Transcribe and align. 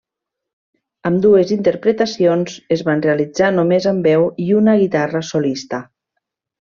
Ambdues 1.09 1.51
interpretacions 1.55 2.55
es 2.77 2.83
van 2.89 3.03
realitzar 3.07 3.49
només 3.61 3.87
amb 3.95 4.05
veu 4.13 4.25
i 4.47 4.51
una 4.65 4.75
guitarra 4.85 5.23
solista. 5.33 5.81